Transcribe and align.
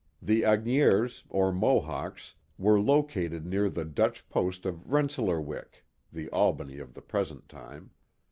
The 0.19 0.41
Agniers, 0.41 1.21
or 1.29 1.51
Mohawks, 1.53 2.33
were 2.57 2.81
located 2.81 3.45
near 3.45 3.69
the 3.69 3.85
Dutch 3.85 4.27
post 4.29 4.65
of 4.65 4.83
Rensselaerwyck 4.89 5.83
(the 6.11 6.27
Albany 6.31 6.79
of 6.79 6.95
the 6.95 7.03
present 7.03 7.47
time). 7.47 7.91